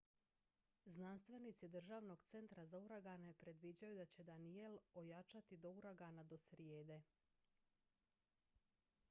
znanstvenici 0.85 1.67
državnog 1.75 2.23
centra 2.33 2.65
za 2.71 2.79
uragane 2.85 3.33
predviđaju 3.43 3.99
da 4.01 4.05
će 4.17 4.23
danielle 4.31 4.81
ojačati 5.03 5.57
do 5.67 5.73
uragana 5.77 6.23
do 6.23 6.37
srijede 6.49 7.01